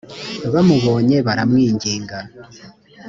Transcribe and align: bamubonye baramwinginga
bamubonye 0.53 1.17
baramwinginga 1.27 2.17